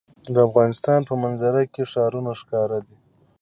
د 0.33 0.35
افغانستان 0.47 0.99
په 1.09 1.13
منظره 1.23 1.61
کې 1.73 1.83
ښارونه 1.91 2.31
ښکاره 2.39 2.79
ده. 2.87 2.95